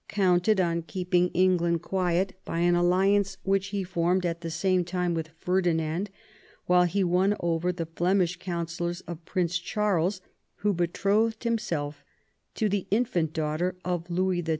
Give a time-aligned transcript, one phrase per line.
[0.07, 5.13] counted on keeping Engkhd quiet by an alliance which he formed at the same time
[5.13, 6.07] with Ferdi nand,
[6.65, 10.19] while he won over the Flemish counsellors of Prince Charles,,
[10.55, 12.03] who betrothed himself
[12.55, 14.49] to the infant daughter of Louis XII.